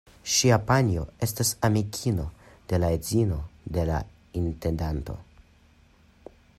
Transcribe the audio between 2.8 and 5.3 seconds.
la edzino de la intendanto.